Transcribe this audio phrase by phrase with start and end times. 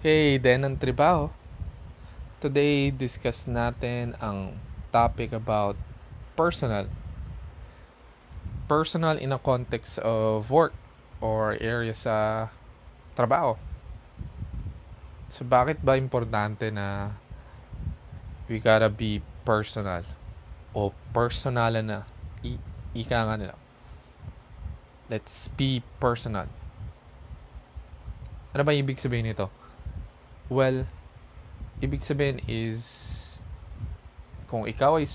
[0.00, 1.28] Hey, Den ng Trabaho.
[2.40, 4.56] Today, discuss natin ang
[4.88, 5.76] topic about
[6.40, 6.88] personal.
[8.64, 10.72] Personal in a context of work
[11.20, 12.48] or area sa
[13.12, 13.60] trabaho.
[15.28, 17.12] So, bakit ba importante na
[18.48, 20.00] we gotta be personal?
[20.72, 22.08] O personal na.
[22.40, 22.64] I-
[22.96, 23.56] ika nga nila.
[25.12, 26.48] Let's be personal.
[28.56, 29.59] Ano ba ibig sabihin nito?
[30.50, 30.82] Well,
[31.78, 33.38] ibig sabihin is
[34.50, 35.06] kung ikaw ay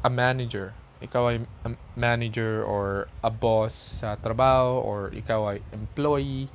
[0.00, 0.72] a manager,
[1.04, 6.48] ikaw ay a manager or a boss sa trabaho or ikaw ay employee,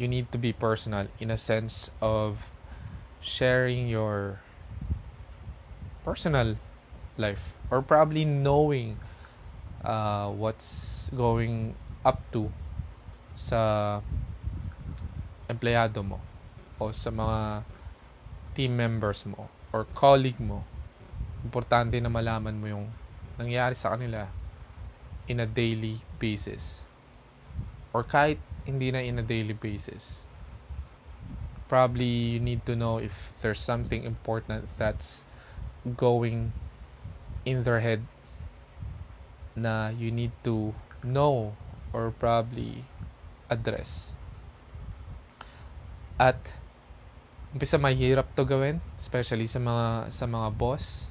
[0.00, 2.48] you need to be personal in a sense of
[3.20, 4.40] sharing your
[6.08, 6.56] personal
[7.20, 8.96] life or probably knowing
[9.84, 12.48] uh, what's going up to
[13.36, 14.00] sa
[15.52, 16.16] empleyado mo
[16.76, 17.64] o sa mga
[18.56, 20.64] team members mo or colleague mo.
[21.44, 22.86] Importante na malaman mo yung
[23.36, 24.26] nangyari sa kanila
[25.28, 26.88] in a daily basis.
[27.92, 30.26] Or kahit hindi na in a daily basis.
[31.68, 35.26] Probably you need to know if there's something important that's
[35.98, 36.52] going
[37.46, 38.02] in their head
[39.54, 41.54] na you need to know
[41.92, 42.84] or probably
[43.50, 44.12] address.
[46.18, 46.38] At
[47.56, 51.08] umpisa mahirap to gawin, especially sa mga sa mga boss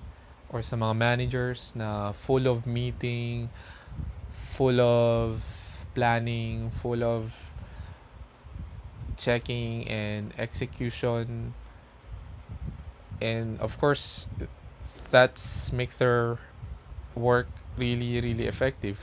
[0.53, 3.49] or sa mga managers na full of meeting,
[4.53, 5.41] full of
[5.97, 7.33] planning, full of
[9.17, 11.49] checking and execution.
[13.25, 14.29] And of course,
[15.09, 16.37] that's makes their
[17.17, 19.01] work really really effective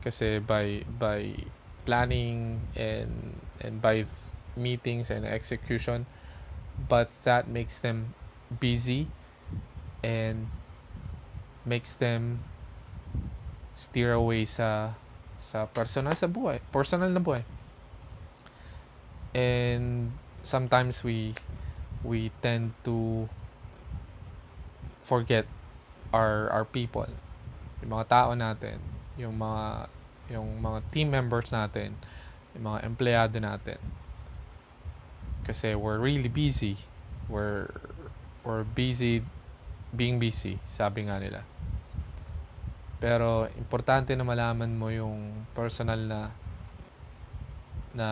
[0.00, 1.36] kasi by by
[1.84, 3.12] planning and
[3.60, 4.08] and by
[4.56, 6.08] meetings and execution
[6.88, 8.14] but that makes them
[8.60, 9.06] busy
[10.02, 10.46] and
[11.64, 12.38] makes them
[13.74, 14.92] steer away sa
[15.40, 17.42] sa personal sa buhay personal na buhay.
[19.34, 20.14] And
[20.46, 21.34] sometimes we
[22.06, 23.26] we tend to
[25.04, 25.48] forget
[26.14, 27.08] our our people
[27.82, 28.78] yung mga tao natin
[29.20, 29.88] yung mga
[30.32, 31.92] yung mga team members natin
[32.56, 33.76] yung mga empleyado natin
[35.44, 36.76] kasi we're really busy
[37.28, 37.68] we're
[38.44, 39.24] we're busy
[39.94, 41.40] being busy sabi nga nila.
[42.98, 46.20] Pero importante na malaman mo yung personal na
[47.94, 48.08] na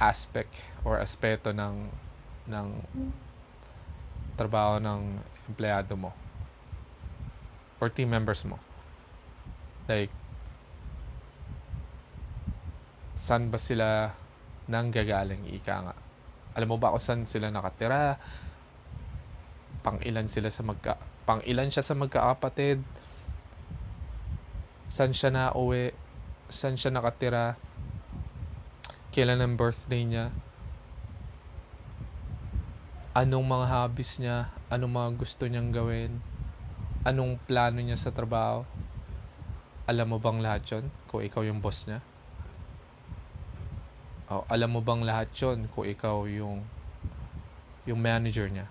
[0.00, 0.50] aspect
[0.82, 1.86] or aspeto ng
[2.48, 2.68] ng
[4.34, 6.10] trabaho ng empleyado mo
[7.78, 8.58] or team members mo.
[9.86, 10.10] Like
[13.14, 14.10] saan ba sila
[14.66, 15.94] nang gagaling ika nga
[16.52, 18.20] alam mo ba kung saan sila nakatira?
[19.80, 22.82] Pang ilan sila sa magka pang ilan siya sa magkakapatid
[24.90, 25.94] saan siya na uwi
[26.52, 27.56] saan siya nakatira?
[29.12, 30.28] Kailan ang birthday niya?
[33.12, 34.48] Anong mga hobbies niya?
[34.72, 36.12] Anong mga gusto niyang gawin?
[37.04, 38.64] Anong plano niya sa trabaho?
[39.84, 40.84] Alam mo bang lahat yun?
[41.08, 42.00] Kung ikaw yung boss niya
[44.32, 46.64] Oh, alam mo bang lahat 'yon kung ikaw yung
[47.84, 48.64] yung manager niya?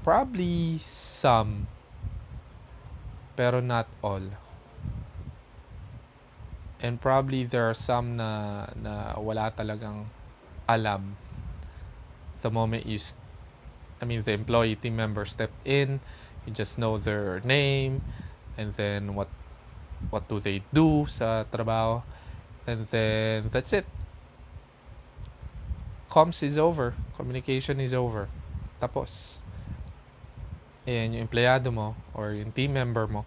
[0.00, 1.68] Probably some
[3.36, 4.24] pero not all.
[6.80, 10.08] And probably there are some na na wala talagang
[10.64, 11.20] alam.
[12.40, 12.96] The moment you
[14.00, 16.00] I mean the employee team member step in,
[16.48, 18.00] you just know their name
[18.56, 19.28] and then what
[20.08, 22.00] what do they do sa trabaho
[22.66, 23.86] and then that's it.
[26.10, 26.94] Comms is over.
[27.16, 28.28] Communication is over.
[28.80, 29.38] Tapos.
[30.86, 33.24] And yung empleyado mo or yung team member mo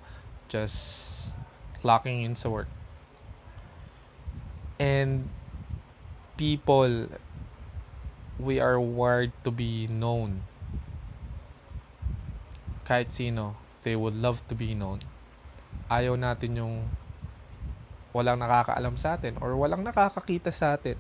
[0.48, 1.34] just
[1.82, 2.68] clocking in sa work.
[4.80, 5.28] And
[6.38, 7.08] people
[8.38, 10.44] we are wired to be known.
[12.86, 15.00] Kahit sino they would love to be known.
[15.90, 16.76] Ayaw natin yung
[18.16, 20.98] walang nakakaalam sa atin or walang nakakakita sa atin.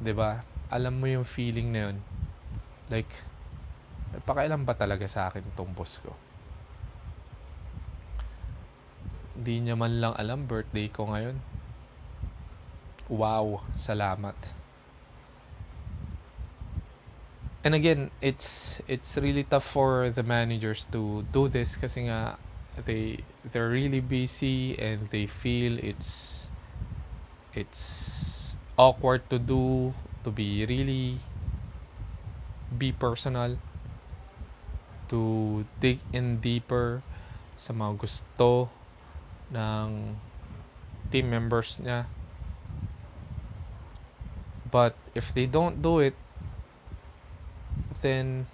[0.00, 0.30] 'Di ba?
[0.76, 1.96] Alam mo yung feeling na yun.
[2.92, 3.12] Like,
[4.28, 6.12] pakialam ba talaga sa akin tong boss ko?
[9.36, 11.36] Hindi niya man lang alam birthday ko ngayon.
[13.08, 14.34] Wow, salamat.
[17.66, 22.38] And again, it's it's really tough for the managers to do this kasi nga
[22.84, 23.16] they
[23.52, 26.50] they're really busy and they feel it's
[27.54, 29.94] it's awkward to do,
[30.24, 31.16] to be really
[32.76, 33.56] be personal,
[35.08, 37.00] to dig in deeper
[37.56, 38.68] sa mga gusto
[39.56, 40.12] ng
[41.08, 42.04] team members niya.
[44.68, 46.12] But if they don't do it,
[48.02, 48.44] then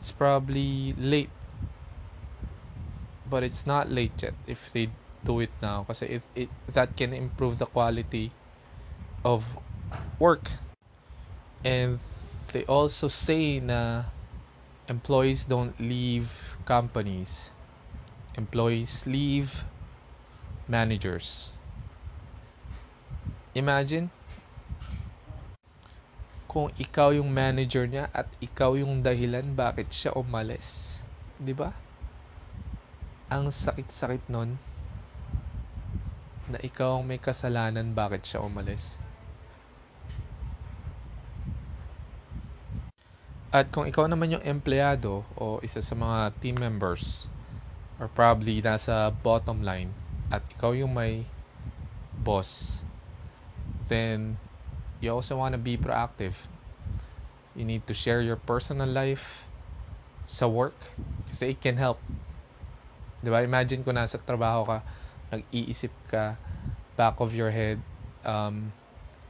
[0.00, 1.28] it's probably late.
[3.32, 4.92] But it's not late yet if they
[5.24, 8.36] do it now kasi it, it that can improve the quality
[9.24, 9.48] of
[10.20, 10.52] work.
[11.64, 11.96] And
[12.52, 14.12] they also say na
[14.84, 16.28] employees don't leave
[16.68, 17.56] companies.
[18.36, 19.64] Employees leave
[20.68, 21.56] managers.
[23.56, 24.12] Imagine
[26.52, 31.00] kung ikaw yung manager niya at ikaw yung dahilan bakit siya umalis.
[31.40, 31.81] 'Di ba?
[33.32, 34.60] Ang sakit-sakit nun
[36.52, 39.00] na ikaw ang may kasalanan bakit siya umalis.
[43.56, 47.24] At kung ikaw naman yung empleyado o isa sa mga team members
[47.96, 49.88] or probably nasa bottom line
[50.28, 51.24] at ikaw yung may
[52.20, 52.84] boss,
[53.88, 54.36] then
[55.00, 56.36] you also want to be proactive.
[57.56, 59.48] You need to share your personal life
[60.28, 60.76] sa work
[61.32, 61.96] kasi it can help.
[63.22, 63.46] 'Di ba?
[63.46, 64.78] Imagine kung nasa trabaho ka,
[65.32, 66.36] nag-iisip ka
[66.98, 67.80] back of your head
[68.28, 68.68] um,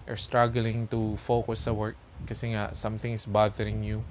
[0.04, 1.94] you're struggling to focus sa work
[2.26, 4.02] kasi nga something is bothering you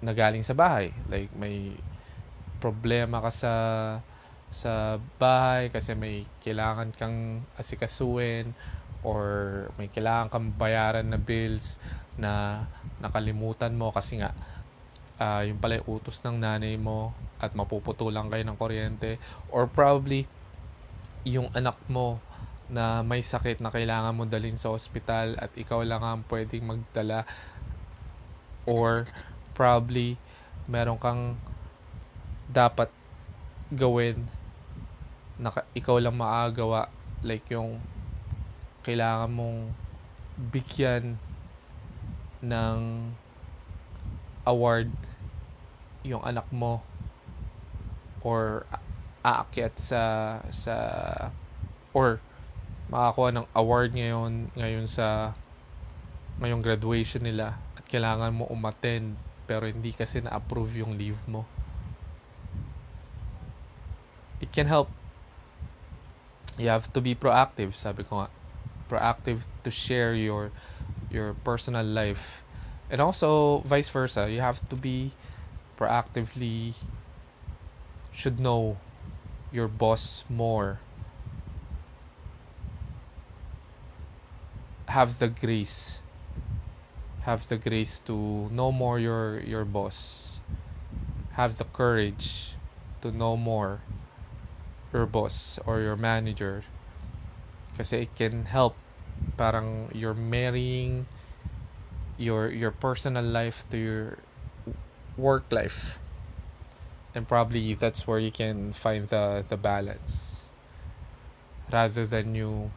[0.00, 1.76] na galing sa bahay like may
[2.62, 3.52] problema ka sa
[4.48, 8.56] sa bahay kasi may kailangan kang asikasuin
[9.04, 11.76] or may kailangan kang bayaran na bills
[12.16, 12.64] na
[13.04, 14.32] nakalimutan mo kasi nga
[15.18, 17.12] uh, yung pala utos ng nanay mo
[17.42, 19.18] at mapuputulan kayo ng kuryente.
[19.50, 20.26] Or probably
[21.26, 22.22] yung anak mo
[22.70, 27.26] na may sakit na kailangan mo dalhin sa ospital at ikaw lang ang pwedeng magdala.
[28.64, 29.08] Or
[29.52, 30.14] probably
[30.70, 31.34] meron kang
[32.48, 32.88] dapat
[33.72, 34.24] gawin
[35.38, 36.88] na ikaw lang maagawa
[37.20, 37.80] like yung
[38.82, 39.58] kailangan mong
[40.38, 41.18] bigyan
[42.40, 42.78] ng
[44.48, 44.88] award
[46.02, 46.80] yung anak mo
[48.24, 48.64] or
[49.20, 50.02] aakyat sa
[50.48, 50.74] sa
[51.92, 52.16] or
[52.88, 55.36] makakuha ng award ngayon ngayon sa
[56.40, 59.18] ngayong graduation nila at kailangan mo umattend
[59.48, 61.48] pero hindi kasi na-approve yung leave mo.
[64.44, 64.92] It can help.
[66.60, 68.28] You have to be proactive, sabi ko nga.
[68.92, 70.52] Proactive to share your
[71.08, 72.44] your personal life.
[72.90, 75.12] And also vice versa, you have to be
[75.76, 76.74] proactively
[78.12, 78.76] should know
[79.52, 80.80] your boss more.
[84.88, 86.00] Have the grace.
[87.22, 90.40] Have the grace to know more your your boss.
[91.36, 92.56] Have the courage
[93.02, 93.80] to know more
[94.92, 96.64] your boss or your manager.
[97.76, 98.74] Kasi it can help
[99.36, 101.06] parang you're marrying
[102.18, 104.18] your your personal life to your
[105.18, 105.98] work life
[107.14, 110.48] and probably that's where you can find the the balance
[111.72, 112.70] rather than you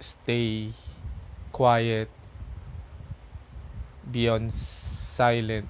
[0.00, 0.72] stay
[1.52, 2.08] quiet,
[4.10, 5.68] be on silent,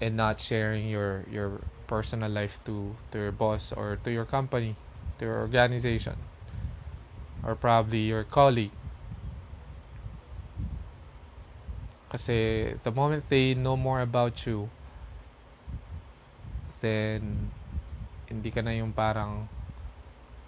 [0.00, 4.76] and not sharing your your personal life to to your boss or to your company,
[5.18, 6.16] to your organization,
[7.44, 8.72] or probably your colleague.
[12.14, 14.70] Kasi the moment they know more about you,
[16.78, 17.50] then
[18.30, 19.50] hindi ka na yung parang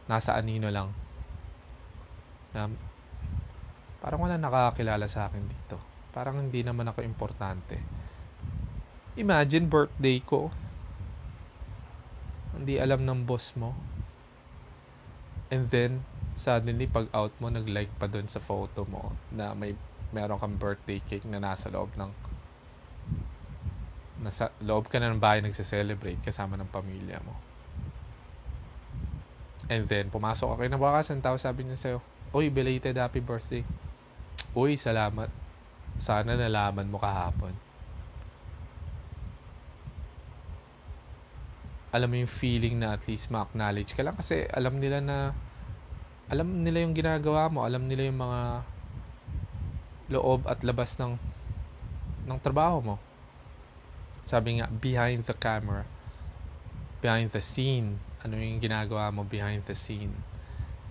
[0.06, 0.94] nasa anino lang
[2.54, 2.70] na
[3.98, 5.82] parang wala nakakilala sa akin dito.
[6.14, 7.82] Parang hindi naman ako importante.
[9.18, 10.54] Imagine birthday ko.
[12.54, 13.74] Hindi alam ng boss mo.
[15.50, 16.06] And then,
[16.38, 19.74] suddenly, pag out mo, nag-like pa doon sa photo mo na may
[20.16, 22.08] meron kang birthday cake na nasa loob ng
[24.24, 27.36] nasa loob ka na ng bahay nagse-celebrate kasama ng pamilya mo.
[29.68, 31.98] And then, pumasok ka kayo na bakas, ang tao sabi niya sa'yo,
[32.30, 33.66] Uy, belated happy birthday.
[34.54, 35.28] Uy, salamat.
[35.98, 37.50] Sana nalaman mo kahapon.
[41.90, 45.32] Alam mo yung feeling na at least ma-acknowledge ka lang kasi alam nila na
[46.28, 48.40] alam nila yung ginagawa mo, alam nila yung mga
[50.10, 51.18] loob at labas ng
[52.26, 52.96] ng trabaho mo.
[54.26, 55.86] Sabi nga behind the camera,
[56.98, 60.10] behind the scene, ano yung ginagawa mo behind the scene.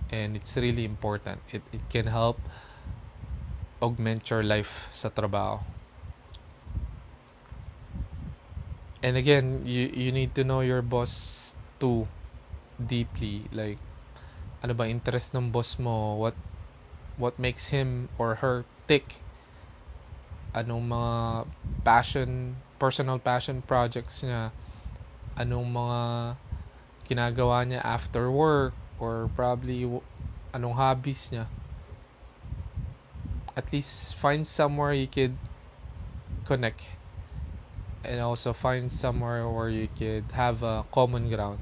[0.08, 1.42] And it's really important.
[1.52, 2.40] It, it can help
[3.82, 5.60] augment your life sa trabaho.
[9.04, 12.08] And again, you, you need to know your boss too
[12.80, 13.44] deeply.
[13.52, 13.78] Like,
[14.64, 16.16] ano ba interest ng boss mo?
[16.16, 16.34] What
[17.20, 19.18] what makes him or her tick?
[20.54, 21.44] Anong mga
[21.84, 24.50] passion, personal passion projects niya?
[25.36, 26.00] Anong mga
[27.06, 29.84] ginagawa niya after work or probably
[30.54, 31.46] anong hobbies niya?
[33.56, 35.36] At least find somewhere you could
[36.46, 36.86] connect
[38.06, 41.58] and also find somewhere where you could have a common ground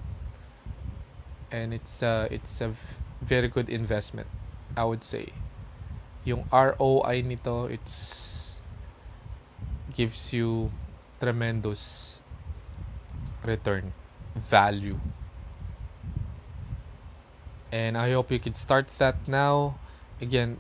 [1.51, 2.75] and it's a, it's a
[3.23, 4.29] very good investment
[4.77, 5.33] I would say
[6.25, 8.59] yung ROI nito it's
[9.93, 10.73] gives you
[11.21, 12.19] tremendous
[13.45, 13.93] return
[14.35, 14.99] value.
[17.71, 19.77] And I hope you can start that now.
[20.21, 20.59] Again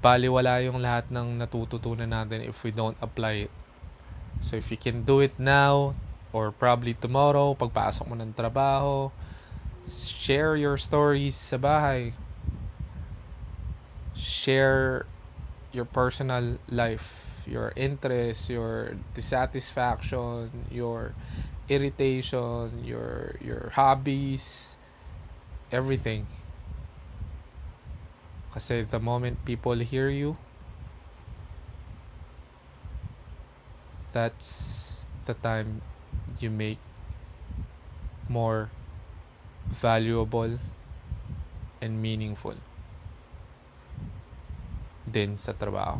[0.00, 3.52] baliwala yung lahat ng natututunan natin if we don't apply it.
[4.40, 5.98] So if you can do it now
[6.30, 9.10] or probably tomorrow pagpasok mo ng trabaho
[9.90, 12.14] share your stories sa bahay.
[14.30, 15.06] Share
[15.72, 21.14] your personal life, your interests, your dissatisfaction, your
[21.68, 24.78] irritation, your your hobbies,
[25.72, 26.26] everything.
[28.54, 30.36] Kasi the moment people hear you,
[34.12, 35.80] that's the time
[36.40, 36.78] you make
[38.28, 38.70] more
[39.70, 40.58] valuable
[41.82, 42.54] and meaningful
[45.12, 45.98] din sa trabaho.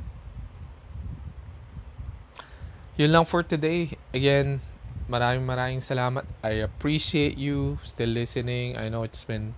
[2.97, 3.97] Yun lang for today.
[4.13, 4.61] Again,
[5.09, 6.27] maraming maraming salamat.
[6.45, 8.77] I appreciate you still listening.
[8.77, 9.55] I know it's been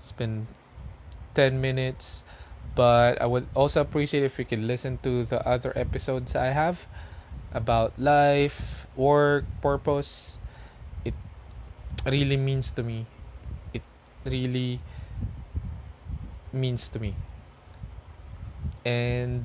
[0.00, 0.48] it's been
[1.34, 2.24] 10 minutes,
[2.74, 6.86] but I would also appreciate if you could listen to the other episodes I have
[7.52, 10.38] about life, work, purpose.
[11.04, 11.14] It
[12.06, 13.06] really means to me
[13.74, 13.82] It
[14.26, 14.80] really
[16.52, 17.16] means to me.
[18.84, 19.44] And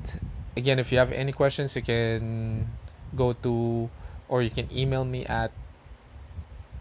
[0.56, 2.66] again, if you have any questions, you can
[3.14, 3.88] go to
[4.28, 5.52] or you can email me at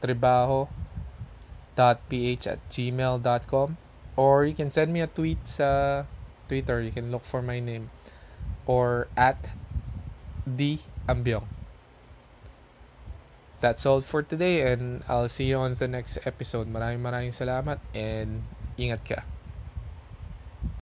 [0.02, 0.68] trabaho.ph
[2.48, 3.78] at gmail.com
[4.16, 6.04] or you can send me a tweet sa
[6.48, 6.82] Twitter.
[6.82, 7.90] You can look for my name
[8.66, 9.38] or at
[10.48, 11.46] the ambyong.
[13.60, 16.68] That's all for today and I'll see you on the next episode.
[16.70, 18.44] Maraming maraming salamat and
[18.78, 19.35] ingat ka.